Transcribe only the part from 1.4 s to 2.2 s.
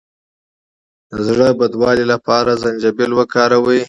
بدوالي